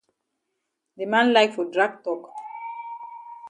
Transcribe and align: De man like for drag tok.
De 1.01 1.05
man 1.13 1.27
like 1.35 1.53
for 1.57 1.65
drag 1.75 1.91
tok. 2.07 2.23